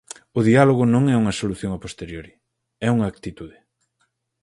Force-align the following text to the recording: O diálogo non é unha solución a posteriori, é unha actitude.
O 0.37 0.39
diálogo 0.49 0.83
non 0.93 1.03
é 1.13 1.15
unha 1.21 1.37
solución 1.41 1.71
a 1.73 1.79
posteriori, 1.85 2.31
é 2.87 2.89
unha 2.95 3.09
actitude. 3.13 3.57